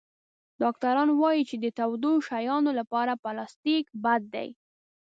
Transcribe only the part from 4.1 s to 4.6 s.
دی.